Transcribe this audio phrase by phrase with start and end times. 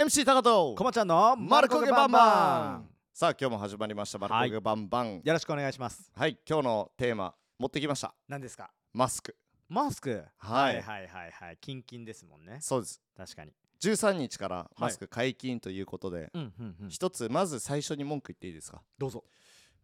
[0.00, 2.80] MC 高とこまちゃんの丸焦げバンバン。
[2.80, 4.16] ンさあ今日も始まりました。
[4.18, 5.20] 丸焦げバンバン。
[5.22, 6.10] よろしくお願いします。
[6.16, 8.14] はい、今日のテーマ持ってきました。
[8.26, 8.70] 何ですか？
[8.94, 9.36] マスク。
[9.68, 10.24] マスク？
[10.38, 10.76] はい。
[10.76, 11.58] はいはいはいはい。
[11.60, 12.56] キンキンですもんね。
[12.62, 12.98] そうです。
[13.14, 13.52] 確かに。
[13.82, 16.88] 13日からマスク解禁ということで、うんうんうん。
[16.88, 18.80] 一つまず最初に文句言っていいですか？
[18.96, 19.22] どうぞ。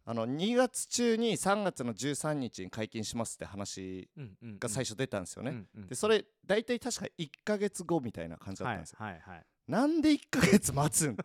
[0.03, 4.09] あの2月中に3月の13日に解禁しますって話
[4.59, 11.17] が最初出たんですよね、でそれ大体確か1ヶ月後みたいな感じだっはいたんですよ、はいはいなんで1ヶ月待つん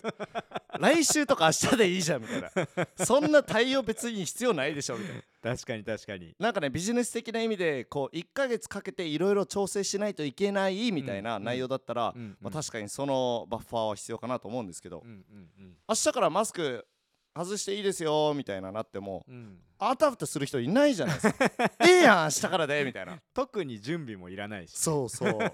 [0.81, 3.07] 来週とか明日でいいじゃんみたいな。
[3.07, 5.23] そんな対応別に必要ないでしょみたいな。
[5.55, 6.35] 確かに確かに。
[6.41, 12.37] なんかねビジネス的な意味でこう1ヶ月かけていろいろ調整しないといけないみたいなうん内容だったら、うんうん。
[12.41, 16.87] まあ、確かにそのバッファーは必要かなと思うんですけど、うんうん明日からマスク
[17.35, 19.35] 外していいですよみたいななってもうん。
[19.35, 21.45] うんあたふたする人いないじゃないですか。
[21.85, 23.21] ええやん明日からでみたいな。
[23.35, 24.73] 特に準備もいらないし。
[24.79, 25.53] そうそう。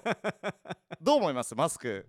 [1.01, 1.55] どう思います？
[1.55, 2.07] マスク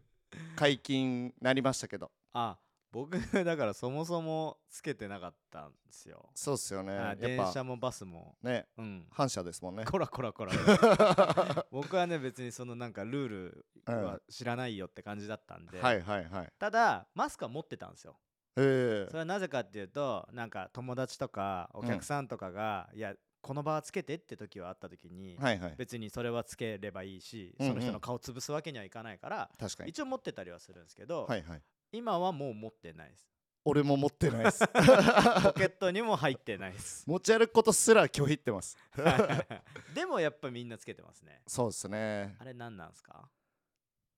[0.56, 2.10] 解禁なりましたけど。
[2.32, 2.58] あ
[2.92, 6.28] 僕だからそもそもつけてなかったんですよ。
[6.34, 6.92] そうっすよね。
[6.92, 8.36] あやっぱ電車もバスも。
[8.42, 9.06] ねうん。
[9.10, 9.84] 反射ですもんね。
[9.84, 16.52] こらこらこら僕はね別にそのなんかルールは知らないよって感じだったんで、はいはいはい。
[16.58, 18.16] ただマスクは持ってたんですよ。
[18.56, 19.06] え。
[19.08, 25.74] それはなぜかっていうとなんか友達とかお客さんとかが、いやこの場はつけてって時はあった時に、えはいはい。
[25.76, 27.72] 別にそれはつければいいし、うんうん。
[27.72, 29.90] その人の顔潰すわけにはいかないから確かに。
[29.90, 31.62] 一応持ってたりはするんですけど、はいはい。
[31.92, 33.26] 今はもう持ってないです。
[33.64, 34.60] 俺も持ってないです。
[35.44, 37.04] ポケットにも入ってないです。
[37.06, 38.76] 持ち歩くことすら拒否ってます。
[39.94, 41.42] でもやっぱみんなつけてますね。
[41.46, 42.36] そうですね。
[42.38, 43.28] あれ何なんすか？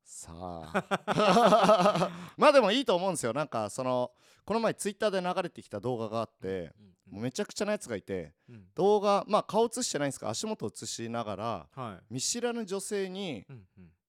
[0.05, 2.11] さあ。
[2.37, 3.33] まあでもいいと思うんですよ。
[3.33, 4.11] なんかその
[4.45, 6.73] この前ツイッターで流れてきた動画があって
[7.09, 8.33] うんもうめちゃくちゃなやつがいて
[8.75, 10.29] 動画まあ顔映してないんですか？
[10.29, 12.15] 足元映しながらはい。
[12.15, 13.45] 見知らぬ女性に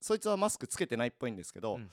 [0.02, 1.90] そいつはマスクつけてないっぽいんですけど、うん。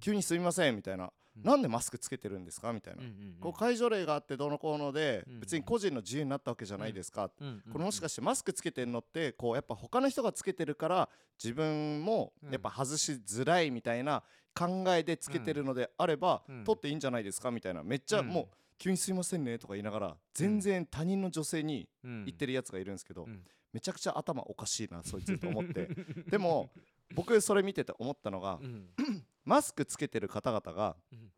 [0.00, 2.72] 急にすみませんみたいな、うんなんでマスクつけてるんですか？
[2.72, 3.02] みたいな、
[3.40, 7.28] こう解除令があってどうのこうので、うん別に個人の自由になったわけじゃないですか、
[7.72, 11.08] これもしかしてマスクつけてんのってこうやっぱ他の人がつけてるから
[11.42, 14.22] 自分もうんやっぱ外しづらいみたいな
[14.54, 16.64] 考えでつけてるのであれば、うん。
[16.64, 17.82] 取っていいんじゃないですかみたいな。
[17.82, 18.28] めっちゃうん。
[18.28, 23.42] もう急にすいませんねとか言いながら全然他人の女性にうん言ってるやつがいるんですけど、うん。
[23.72, 25.88] めちゃくちゃ頭おかしいなそいつと思って。
[26.28, 26.70] でも
[27.14, 28.86] 僕それ見てて思ったのがうん
[29.44, 31.30] マスクつけてる方々がうん。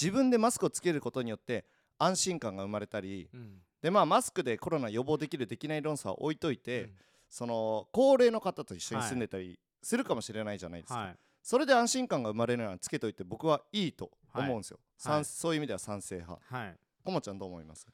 [0.00, 1.64] 自分でマスクをつけることによって
[1.98, 3.58] 安心感が生まれたりうん。
[3.80, 6.90] でまあマスクでコロナ予防できるできない論争は置いといて、うん。
[7.28, 11.16] その高齢の方と一緒に住んでたりするかもしれないじゃないですか、はい。
[11.42, 15.24] それで安心感が生まれるならつけといて僕はいいと思うんですよ、はい。
[15.24, 16.40] そういう意味では賛成派。
[16.44, 16.76] はい。
[17.04, 17.86] こもちゃんどう思います？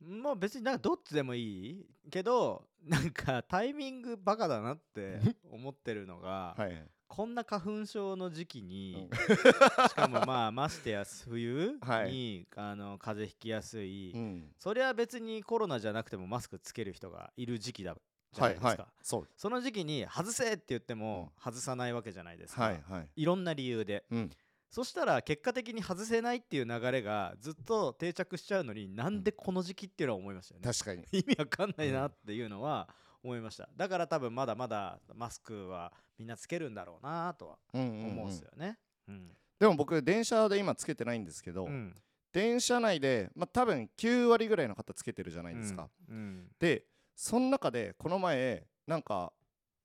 [0.00, 5.20] まあ別になんかどっちでもいいけどなんかタイミングバカだなって
[5.50, 9.36] 思ってるのが、はいはいこんな花粉症の時期に、うん。
[9.88, 12.10] しかもまあましてや冬はい。
[12.12, 14.52] に、あの風邪ひきやすい、うん。
[14.58, 17.96] それは別にコロナじゃなくてもマスクつける人がいる時期だ
[18.32, 18.92] じゃなはいいですか、はい
[19.36, 24.04] その時期に外せって言っても外さないわけじゃないですか、はいろんな理由で。
[24.10, 24.30] うん。
[24.70, 31.06] そしたら結果的に外せないっていう流れがずっと定着しちゃうのになんでこの時期っていうのは思いましたよね、確かに。
[31.16, 32.88] 意味わかんないなっていうのは
[33.24, 33.68] 思いました。
[33.74, 38.78] だから多分まだまだマスクはみんなつけるんだろうなとはうんうんうん思うんですよね。
[39.08, 39.30] うん。
[39.58, 41.94] でも僕電車で今つけてないんですけど、うん。
[42.32, 46.48] 電車内でまあ多分9割ぐらいの方つけてるじゃないですか、うん。
[46.60, 46.84] で
[47.16, 49.32] その中でこの前なんか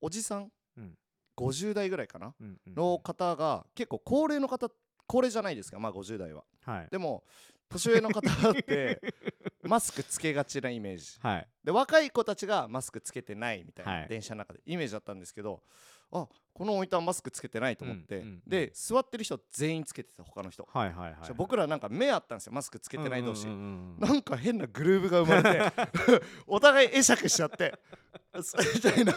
[0.00, 0.94] おじさん、うん。
[1.36, 4.68] 50代ぐらいかなうんうんの方が結構高齢の方
[5.06, 6.44] 高齢じゃないですかまあ50代は。
[6.64, 6.88] はい。
[6.90, 7.24] でも
[7.70, 9.00] 年上の方って
[9.70, 11.06] マスクつけがちなイメージ。
[11.20, 11.48] はい。
[11.62, 14.08] で若い子たちがマスクつけてないみたいな、はい。
[14.08, 15.62] 電車の中でイメージだったんですけど
[16.10, 18.42] あこのおいたマスクつけてないと思って、うんうんうん。
[18.48, 24.08] で座ってる人全員つけてた他の人、はいはいはいじゃあ僕らなんか目あったんですよマスクつけてない同士、うんうんうんうん。
[24.08, 25.72] なんか変なグルーヴが生まれて
[26.48, 27.78] お互い会釈しちゃって
[28.42, 29.12] そみたいな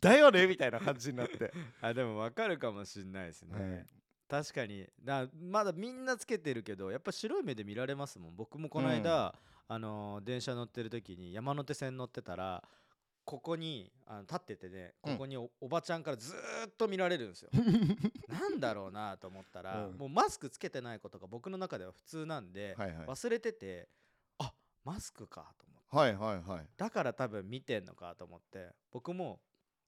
[0.00, 3.86] だよねみたいな感じになって、あでもわかるかもしんないですね、はい。
[4.28, 4.86] 確かに。
[5.02, 8.36] だまだみんなつけてるけどやっぱ白い目で見られますもん。
[8.36, 9.34] 僕もこの間、
[9.68, 12.62] あのー電車乗ってる時に山手線乗ってたら
[13.24, 17.50] ここにあの立っててねここにお,、おばちゃんからずーっと見られるんですよ。
[18.28, 19.96] なんだろうなと思ったら、うん。
[19.96, 23.06] もうマスクつけてないことが僕の中では普通なんで、はいはい。
[23.08, 23.88] 忘れてて
[24.38, 24.52] あ
[24.84, 25.96] マスクかと思って。
[25.96, 26.68] はいはいはい。
[26.76, 29.40] だから多分見てんのかと思って僕も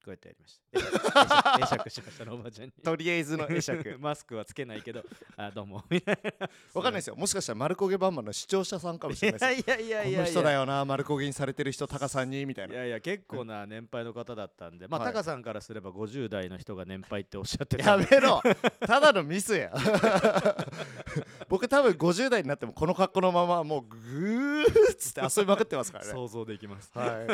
[0.09, 0.59] こうやってやりまし
[1.43, 1.59] た。
[1.59, 2.73] 会釈しましたねおばちゃんに。
[2.83, 5.05] とりあえずの 会釈マスクはつけないけど
[5.37, 5.85] あどうも。
[5.91, 7.17] みたいなわかんないですよ。
[7.17, 10.19] もしかしたら丸焦げバンバンの視聴者さんかもしれないですよいやいやいやいや。
[10.21, 12.75] この人だよな丸焦げにされてる人タカさんにみたいな。
[12.75, 15.09] いやいや結構な年配の方だったんでまあ、はい。
[15.13, 18.41] タカさんからすれば50代の人が年配っておっしゃってたやめろ。
[18.81, 19.73] ただのミスや。
[21.49, 26.13] 僕多分50代になってもこの格好のままもうグーッつって遊びまくってますからね。
[26.13, 26.91] 想像できます。
[26.95, 27.27] はい。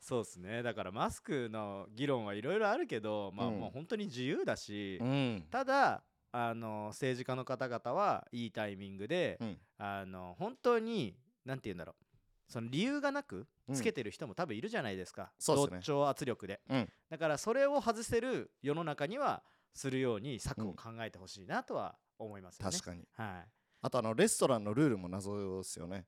[0.00, 0.62] そうですね。
[0.62, 3.60] だからマスクの議論はいろいろあるけどまあうん。
[3.60, 5.46] もう本当に自由だし、うん。
[5.50, 6.02] ただ
[6.32, 9.58] あの政治家の方々はいいタイミングで、うん。
[9.78, 12.04] あの本当に何て言うんだろう。
[12.46, 13.74] その理由がなくうん。
[13.74, 15.78] つけてる人も多分いるじゃないですか、そうっすね。
[15.78, 16.88] 同調圧力で、うん。
[17.08, 19.42] だからそれを外せる世の中には
[19.72, 23.08] するように策を考えてほしいなとは思いますよね、確かに。
[23.16, 23.48] はい。
[23.80, 26.04] あとあのレストランのルールも謎ですよね。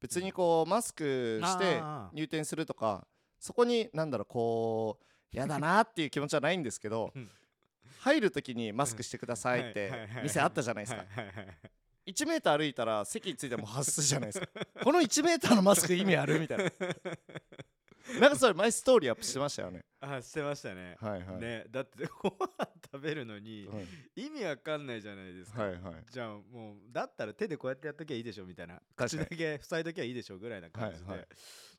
[0.00, 1.80] 別にこうマスクして
[2.12, 3.06] 入店するとか
[3.38, 4.98] そこになんだろうこ
[5.32, 7.30] うやだなっていう気持ちはないんですけどうん。
[8.00, 9.90] 入る時にマスクしてくださいって
[10.22, 11.04] 店あったじゃないですか。
[11.08, 11.46] はいはいはい
[12.06, 14.46] 1メーター歩いたら席についても外すじゃないですか。
[14.84, 16.38] この1メーターのマスク意味ある？
[16.38, 16.64] みたいな。
[18.20, 23.86] なんかそれ前ストーリーアップしてましたよねあしてましたね、はいはい、ねだって ご飯食べるのにはい
[24.26, 25.94] 意味わかんないじゃないですか、はいはい。
[26.10, 28.80] じゃあもうだったら手でこうやってやっときゃいいでしょみたいな。
[28.94, 31.28] 口だけ塞いどきゃいいでしょぐらいな感じで、はいはい。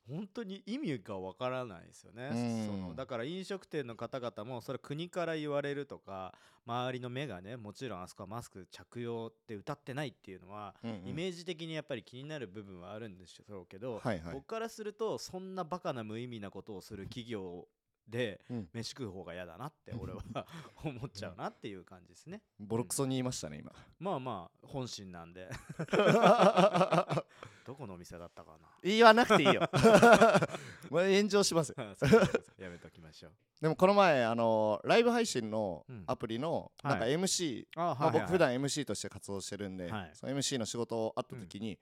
[0.08, 2.30] 本当に意味がわからないですよね。
[2.31, 2.66] うん。
[2.66, 6.34] そのだから飲食店の方々もそれ国から言われるとか
[6.66, 11.10] 周りの目がねもちろんあそこはマスク着用って歌ってないっていうのは、うんうん。
[11.10, 14.34] イメージ的にやっぱり気になる部分はあるんでしょうけど、はいはい。
[14.34, 17.68] 僕からするとそんなバカな無意味なことをする企業
[18.07, 18.69] でうん。
[18.74, 20.21] 飯食う方が嫌だなって俺は
[20.83, 22.42] 思っちゃうなっていう感じですね。
[22.59, 23.71] ボロクソに言いましたね今。
[24.00, 25.50] まあまあ本心なんで。
[27.65, 29.59] どこのお店だったか言わなくていいよ。
[30.89, 31.75] もう炎上します
[32.57, 33.31] やめときましょう。
[33.62, 36.04] でもこの前あのライブ配信のうん。
[36.07, 36.94] アプリのはい。
[36.94, 40.12] なんか MC、あまあ、僕普段 MC として活動してるんで、はい。
[40.13, 41.77] その MC の仕事あった時に、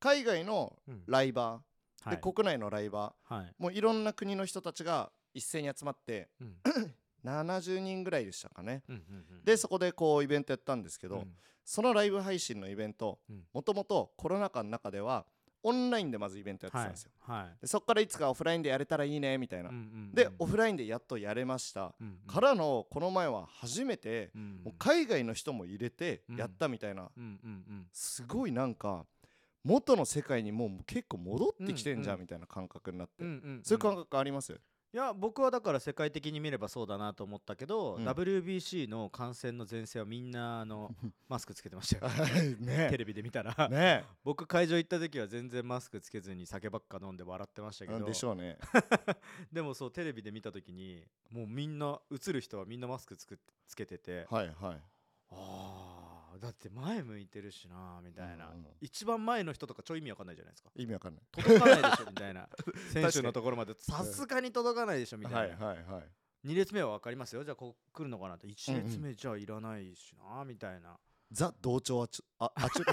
[0.00, 1.04] 海外のうん。
[1.06, 2.16] ライバー、はい。
[2.16, 3.46] で国内のライバはい。
[3.46, 6.56] ーもういろんな国の人たちが一斉に集まってうん。
[7.24, 8.82] 70人ぐらいでしたかね。
[8.88, 11.36] うんうんうんでそこでこうイベントやったんですけど、うん。
[11.64, 13.44] そのライブ配信のイベントうん。
[13.52, 15.24] もともとコロナ禍の中では
[15.62, 17.60] オンラインでまずイベントやってたんですよ、はい。
[17.60, 20.12] でそこからいつかオフラインでやれたらいいねみたいな、うんうんうん。
[20.14, 22.32] でオフラインでやっとやれました、うんうん。
[22.32, 27.86] からのこの前は初めてうんもう海外の人も入れてやったみたいな、うんうんうん。
[27.92, 29.04] すごいなんか
[29.64, 32.22] 元の世界にもう結構戻ってきてんじゃうんん。
[32.22, 33.60] みたいな感覚になって、うんうんうん。
[33.64, 34.58] そういう感覚あります？
[34.90, 38.08] いや僕はだから世界的に見ればそうだなと思ったけど、うん。
[38.08, 40.90] WBC の観戦の前線はみんなあの
[41.28, 42.12] マスクつけてましたよ。
[42.58, 42.88] ね。
[42.90, 44.04] テレビで見たら、ね。
[44.24, 48.06] 僕会場行った時は全然マスクつけずに酒ばっか飲んで笑ってましたけど。
[48.06, 48.56] でしょうね。
[49.52, 54.26] でもそうテレビで見た時にもうみんな映る人はみんなマスクつくつけてて。
[54.30, 54.82] はいはい。
[55.30, 55.97] あー
[56.38, 60.70] だって前向いてるしなみたいな、うんうん一番前の人とかちょい意味わかんないじゃないですか。
[60.76, 61.22] 意味わかんない。
[61.32, 62.48] 届かないでしょみたいな。
[62.92, 63.74] 選手のところまで。
[63.78, 66.04] さすがに届かないでしょみたいな、はいはいはい
[66.46, 67.42] 2列目は分かりますよ。
[67.42, 70.96] じゃあこう来るのかなって1うんうん列目じゃあいらないしなみたいな、
[71.32, 72.92] ザ同調圧あ 圧力。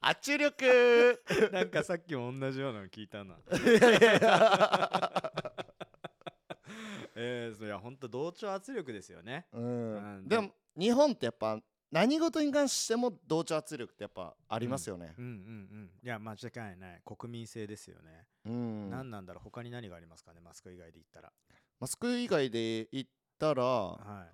[0.00, 1.22] 圧力。
[1.52, 3.34] なんかさっきも同じようなの聞いたな。
[3.34, 5.32] いやいやいや。
[7.18, 9.46] えー、いや本当同調圧力ですよね。
[9.52, 11.60] ううんんでも日本ってやっぱ
[11.90, 15.14] 何事に関しても同調圧力ってやっぱありますよね。
[15.16, 15.24] うん。
[15.24, 16.36] うんうんいや間違
[16.74, 17.02] いない。
[17.04, 18.90] 国民性ですよね、うん。
[18.90, 19.44] 何なんだろう。
[19.44, 20.40] 他に何がありますかね？
[20.40, 21.32] マスク以外で言ったら。
[21.78, 23.06] マスク以外で言っ
[23.38, 24.32] たらはあ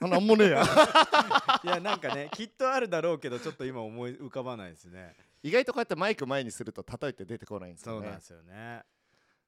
[0.08, 0.62] なんもねえや。
[0.62, 0.64] い
[1.66, 5.16] いやなんかねきっとあるだろうけどちょっと今思い浮かばないですね。
[5.42, 8.00] 意外とこうやってマイク前にすると叩いて出てこないんですよね。
[8.00, 8.82] そうなんですよね。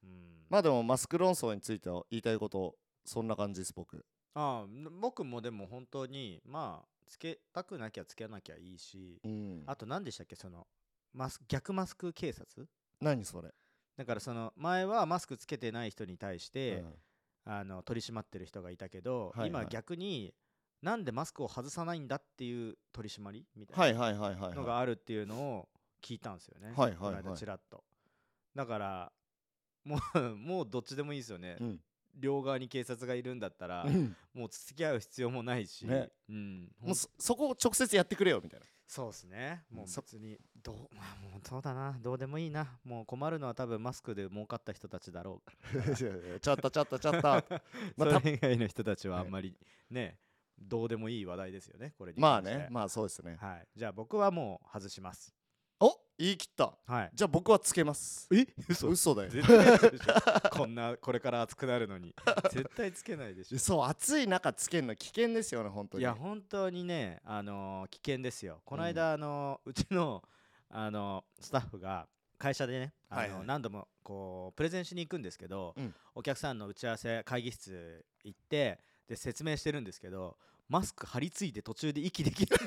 [0.03, 0.45] うん。
[0.49, 4.03] まあでもマスク論争については言いたいことそんな感じです僕
[4.35, 9.63] ああ僕もでも本当にまあつけたくなきゃつけなきゃいいし、うん。
[9.67, 10.67] あと何でしたっけその
[11.13, 12.67] マス逆マスク警察？
[13.01, 13.49] 何それ？
[13.97, 16.93] だからその前はマスクつけてない人に対して、うん。
[17.45, 19.49] あの取り締まってる人がいたけど、はいはい。
[19.49, 20.33] 今逆に
[20.81, 25.67] なんでマスクを外さないんだっていう取り締まりみたはいなのがはあるっていうのを
[26.01, 26.73] 聞いたんですよね。
[26.75, 27.21] はいはいはい。
[27.21, 27.83] この間ちらっと。
[28.55, 29.11] だから
[29.83, 31.57] もうもうどっちでもいいですよね。
[31.59, 31.79] いうん
[32.15, 34.15] 両側に警察がいるんだったら、うん。
[34.33, 36.09] もう付き合う必要もないし、ね。
[36.29, 38.65] うん、もうそそこを直接やってくれよみたいな。
[38.87, 39.63] そうですね。
[39.71, 41.97] もうそ別にどうまあもうそうだな。
[42.01, 42.79] どうでもいいな。
[42.83, 45.41] もう困るのは多分マスクで儲かった人たちだろ
[45.73, 45.95] う
[46.39, 47.21] ちょっとちょっとちょっと。
[47.23, 47.41] まあ
[47.97, 49.57] そたれ以外の人たちはあんまり
[49.89, 50.19] ね
[50.59, 52.67] どうでもいい話題ですよねこれにまあね。
[52.69, 53.37] まあそうですね。
[53.41, 53.67] はい。
[53.75, 55.33] じゃあ僕はもう外します。
[55.35, 55.42] お
[56.17, 56.73] 言い切った。
[56.85, 57.11] はい。
[57.13, 58.27] じゃあ僕はつけます。
[58.31, 58.45] え？
[58.69, 58.87] 嘘。
[58.89, 59.29] 嘘だよ。
[59.29, 60.49] 絶対嘘でしょ。
[60.51, 62.15] こんなこれから暑くなるのに。
[62.51, 63.59] 絶対つけないでしょ。
[63.59, 66.01] そう暑い中つけるの危険ですよね本当に。
[66.01, 68.61] いや本当にねあのー危険ですよ。
[68.65, 70.23] この間、あのーうちの
[70.69, 73.47] あのースタッフが会社でね、あのーはいはい。
[73.47, 75.93] 何度もこうプレゼンしに行くんですけど、うん。
[76.15, 80.37] お客さんの打ち合わせ会議室行ってで説明してるんですけど
[80.69, 82.55] マスク張り付いて途中で息できる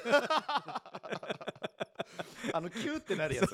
[2.52, 3.52] あのキューってなるやつ。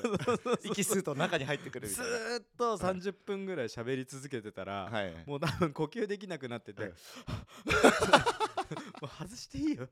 [0.63, 2.17] 息吸うと中に入ってくるみずたいな。
[2.37, 6.93] ーっと30分ぐらい喋り続けてたら、はいもう多分呼吸できなくなってて、はい。
[9.01, 9.87] もう外していいよ。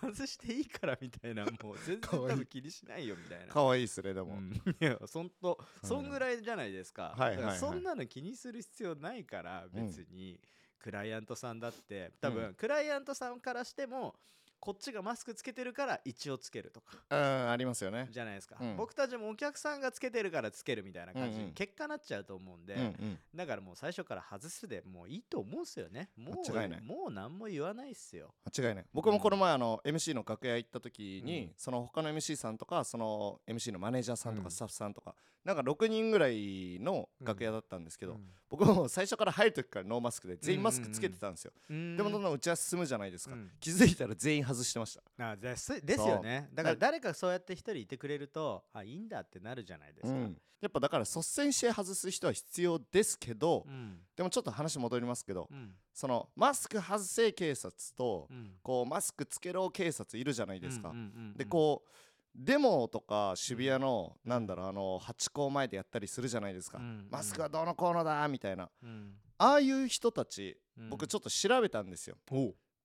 [0.00, 1.44] 外していいからみたいな。
[1.44, 3.46] もう全然かわいい多分気にしないよみたいな。
[3.52, 4.52] 可愛いっすねでも、うん。
[4.52, 9.86] いやそんとうんそんぐらいじゃないですか,、はいはそんなの気にする必要ないからうん。
[9.86, 10.40] 別に
[10.78, 12.12] クライアントさんだって。
[12.20, 14.14] 多分、うクライアントさんからしても
[14.60, 16.98] こっちがマスクつけてるから一応つけるとか。
[17.08, 18.08] うんありますよね。
[18.10, 18.76] じゃないですか、うん。
[18.76, 21.38] 僕たちもお客さんがつけてるからつけるみたいな感じ。
[21.38, 21.54] にうんうん。
[21.54, 23.18] 結果なっちゃうと思うんで、うんうん。
[23.34, 26.10] だからもう最初から外すでもういいと思うんすよね。
[26.16, 26.80] もう間違いない。
[26.82, 28.34] もう何も言わないっすよ。
[28.44, 28.84] 間違いない。
[28.92, 31.52] 僕もこの前あの MC の楽屋行った時に、うん。
[31.56, 34.44] その他の MC さんとかその MC のマネージャーさんとうん。
[34.44, 38.28] かスタッフさんとか、なんか6人ぐらいの楽屋だったんですけど、うん。
[38.50, 41.96] 僕も最初から入る時からノーマスクで全員マスクつけてたんですよ、うん。
[41.96, 43.50] でもどんどん打ち合わせ進むじゃないですか、うん。
[43.58, 45.30] 気づいたら全員外してました。
[45.30, 46.50] あですですよね。
[46.52, 50.36] だから誰かそうやって一人いてくれるとあいいんだってなるじゃないですか、うん。
[50.60, 53.98] やっぱだから率先して外す人は必要ですけど、うん。
[54.14, 55.74] でもちょっと話戻りますけど、うん。
[55.94, 58.52] そのマスク外せ警察と、うん。
[58.62, 61.34] こうマスクつけろ警察いるじゃないですか、うんうんうんうん。
[61.34, 61.90] でこう
[62.34, 67.06] デモとか渋谷の、なんだろうあのハチ公前でやったりするじゃないですか、うん。
[67.10, 68.68] マスクはどうのこうのだみたいな。
[68.82, 69.14] うん。
[69.38, 70.90] ああいう人たち、うん。
[70.90, 72.16] 僕ちょっと調べたんですよ。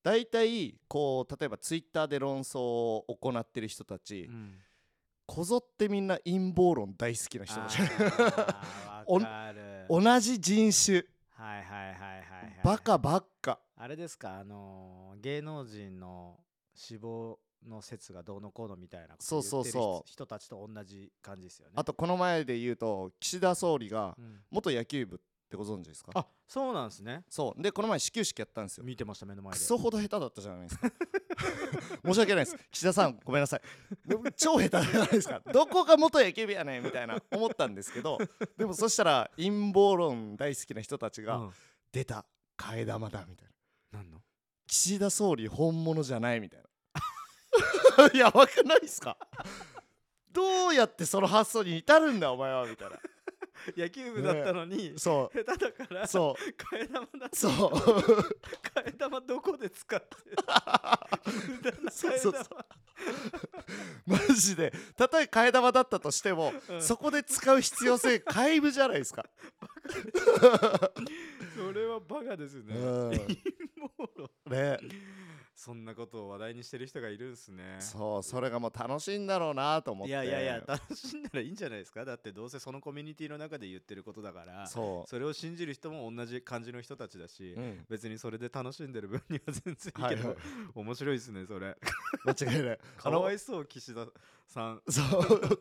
[0.03, 4.53] 大体こう例えばツイッターで論争を行ってる人たち、うん。
[5.25, 7.79] こぞってみんな陰謀論大好きな人たち。
[9.89, 11.05] 同じ人種。
[11.29, 12.59] はいはいはいはいはい。
[12.63, 13.59] バカばっか。
[13.77, 16.39] あれですかあのー芸能人の
[16.75, 20.07] 死亡の説がどうのこうのみたいなそうそうそう。
[20.07, 21.73] 人人たちと同じ感じですよね。
[21.75, 24.39] あとこの前で言うと岸田総理がうん。
[24.51, 25.19] 元野球部っ
[25.49, 26.11] てご存知ですか？
[26.15, 27.23] あそうなんですね。
[27.29, 27.61] そう。
[27.61, 28.83] でこの前始球式やったんですよ。
[28.83, 29.57] 見てました目の前で。
[29.59, 30.91] クソほど下手だったじゃないですか。
[32.05, 32.57] 申し訳ないです。
[32.71, 33.61] 岸田さんごめんなさい。
[34.35, 35.41] 超下手じゃないですか。
[35.51, 38.17] どこが元野球部やねんみたいな思ったんですけど
[38.57, 41.51] でもそしたら陰謀論大好きな人たちが、うん。
[41.91, 42.25] 出た。
[42.57, 43.47] 替え玉だみたい
[43.91, 43.99] な。
[43.99, 44.21] 何の？
[44.67, 46.65] 岸田総理本物じゃないみたいな
[48.17, 49.17] やばくないですか？
[50.31, 52.99] どうやってその発想に至るんだお前はみたいな。
[53.75, 56.75] 野球部だったのに、そ下手だからうそう。
[56.75, 57.51] 替え玉だそう。
[57.51, 58.33] 替
[58.87, 60.35] え玉どこで使ってる？
[61.57, 61.91] 無駄な替え玉。
[61.91, 62.65] そうそうそう
[64.05, 64.73] マジで。
[64.97, 66.81] たとえ替え玉だったとしても、うん。
[66.81, 69.25] そこで使う必要性皆無じゃないですか、
[71.57, 72.75] それはバカですね。
[72.75, 73.11] うん。
[74.51, 74.77] ね
[75.55, 77.77] そんなことを話題にしてる人がいるんですね。
[77.79, 80.09] そうそれがもう楽しいんだろうなと思って。
[80.09, 82.03] いやいやいや楽しんだらいいんじゃないですか。
[82.03, 90.35] だってどうせそのコミュニティの中で言ってることだからそそれを信じる人も同じ感じの人たちだし、う、うん、別にそれで楽しんでる分には全然いいけど、はいはい。
[90.75, 91.77] 面白いですねそれ。
[92.25, 92.79] 間違いない。
[92.97, 94.07] かわいそう岸田
[94.47, 95.05] さん そう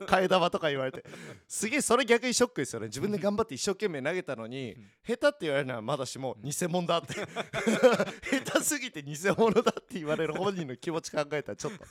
[0.04, 1.04] 替え玉とか言われて。
[1.48, 2.86] すげえそれ逆にショックですよね。
[2.86, 4.90] 自分で頑張って一生懸命投げたのにうん。
[5.06, 7.14] 下手って言われるのはまだしも偽物だって。
[7.14, 11.84] 下手すぎて偽物だって言われる本人の気持ち考えたらちょっと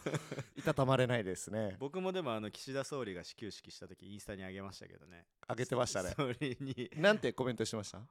[0.56, 1.76] いたたまれないですね。
[1.80, 5.26] 僕もでもあの岸田総理が始球式した時インスタに上げましたけどね。
[5.48, 6.14] あげてましたね。
[6.16, 6.90] それに。
[6.96, 8.02] なんてコメントしてました？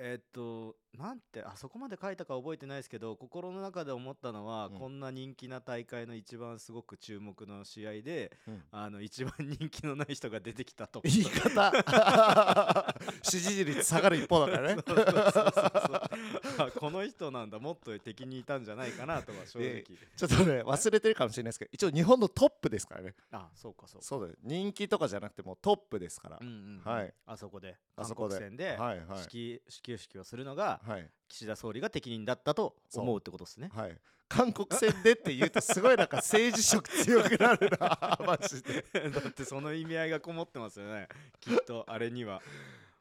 [0.00, 4.78] えーっとなんてあそこまで書いたか覚えてないですけど心の中で思ったのは、うん。
[4.78, 8.62] こんな人気な大会の一番すごく注目の試合で、うん。
[8.72, 11.00] あの一番人気のない人が出てきたと。
[11.04, 11.72] 言い方。
[13.22, 14.82] 支持率下がる一方だからね。
[14.86, 15.97] そうそうそう
[16.58, 19.68] あ この人なんだもっと敵にいたんじゃないかなとは正直。
[19.68, 19.84] え
[20.16, 23.14] ちょっとね忘れてるかもしれないですけど一応日本のトップですからね。
[23.30, 24.06] あそうかそうか。
[24.06, 24.34] そうだよ。
[24.42, 26.92] 人気とかじゃなくてもうトップですから、うんうんうん。
[26.92, 27.14] はい。
[27.26, 28.36] あそこで韓あそこで。
[28.36, 29.22] 国戦ではいはい。
[29.22, 31.10] 式始球式をするのがはい。
[31.28, 33.70] 岸田総理が適任だったと思うってことですね。
[33.74, 33.98] はい。
[34.28, 38.82] 韓国戦でって言うとすごいなんか政治色強くなるなマジで。
[39.10, 41.08] だってその意味合いがこもってますよね。
[41.40, 42.42] きっとあれには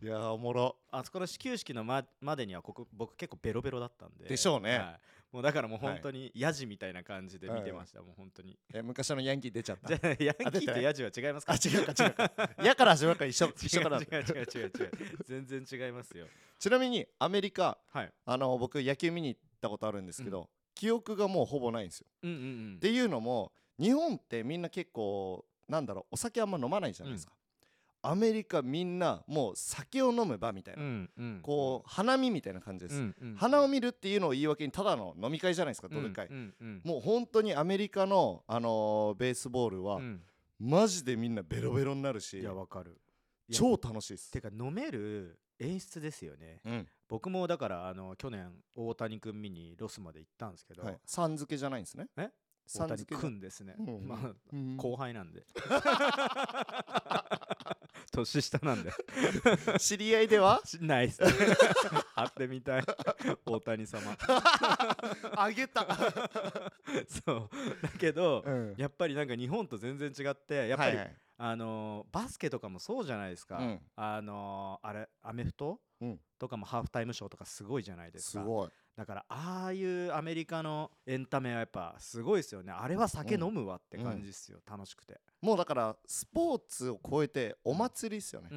[0.01, 0.75] いやーおもろ。
[0.91, 4.25] あそこの始球式のままでにはここ僕結構ベロベロだったんで。
[4.25, 4.77] でしょうね。
[4.77, 4.99] はい。
[5.33, 8.57] もうだからもう本当にヤジみたいな感じで見てました、もう本当に。
[8.73, 9.87] え昔のヤンキー出ちゃった。
[9.87, 11.53] じゃあヤンキーとヤジは違いますか？
[11.53, 12.63] あ違うか違うか。
[12.63, 13.97] やから始まるから一緒 一緒かな。
[13.97, 14.45] 違う違う違う。
[14.55, 14.91] 違う違う
[15.25, 16.27] 全然違いますよ。
[16.59, 18.13] ちなみにアメリカはい。
[18.25, 22.41] あの僕野球見に行ったことあるんですけど、記憶がもうほぼないんですよ、うんうんう
[22.73, 22.75] ん。
[22.75, 27.33] っていうのも日本ってみんな結構なんだろうお酒あんま飲まないじゃないですか、
[28.09, 33.35] アメリカみんなもう酒を飲む場みたいな、んうんこう花見みたいな感じです、うんうん。
[33.35, 36.53] 花を見るっていうのを言い訳にただの飲み会じゃないですかどでかい、うんうん。
[36.61, 40.21] うんもう本当にアメリカの、あのーベースボールは、うん。
[40.59, 42.97] マジでみんなベロベロになるしいやわかる。
[43.51, 44.31] 超楽しいです。
[44.31, 46.61] てか飲める演出ですよね。
[46.65, 46.87] うん。
[47.07, 52.07] 僕もだからあの去年大谷君見にロスまで行ったんですけど、はい、さん付けじゃないんですね。
[52.17, 52.29] え？
[52.65, 54.07] さ大谷ん付けじゃ君ですね、うん。
[54.07, 54.77] まあうん。
[54.77, 55.45] 後輩なんで
[58.11, 58.91] 年下なんで。
[59.79, 60.61] 知り合いでは？
[60.65, 61.19] しないっす。
[62.15, 62.83] 会ってみたい。
[63.45, 64.17] 大谷様。
[65.35, 65.85] あげた、
[67.25, 67.49] そう。
[67.81, 68.73] だけど、うん。
[68.77, 71.15] やっぱりなんか日本と全然違ってやっぱり、はいはい。
[71.39, 73.79] あのーバスケとかもそうじゃないですか、うん。
[73.95, 75.77] あのーあれアメフト、うん
[76.39, 78.45] とかもハーフタイムショーとかすごいじゃないですか。
[78.97, 82.71] だからああいうアメリカのエンタメはやっぱすごいですよね。
[82.71, 85.19] あれは酒飲むわって感じですよ、楽しくて。
[85.39, 88.49] もうだからスポーツを超えてお祭りですよね、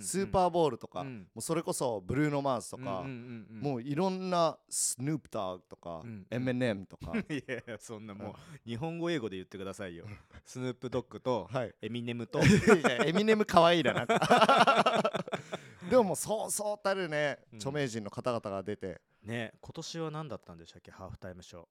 [0.00, 3.04] スーパーボールとか、もうそれこそブルーノ・マーズとか、
[3.50, 7.12] もういろんなスヌープダーグとか、うんエミネムとか。
[7.28, 8.34] いやいやそんなもう
[8.64, 10.06] 日本語英語で言ってくださいよ。
[10.44, 11.74] スヌープドッグとはい。
[11.82, 12.40] エミネムと。
[13.04, 14.06] エミネム可愛いなな
[15.90, 17.58] でももうそうそうたるねうん。
[17.58, 20.90] 著名人の方々が出て、ね今年は何だったんでしたっけ？
[20.90, 21.66] ハーフタイムショー。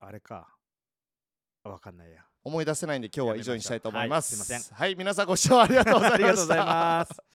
[0.00, 0.56] あれか。
[1.64, 2.24] わかんないや。
[2.42, 4.32] 思い出せないんで今日は以上にしたいと思います。
[4.34, 4.62] やめまはい。
[4.62, 4.76] すいません。
[4.76, 6.18] はい皆さんご視聴ありがとうございました。
[6.18, 7.20] ありがとうございます